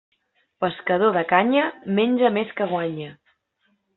[0.63, 1.67] Pescador de canya,
[1.99, 3.13] menja més que guanya.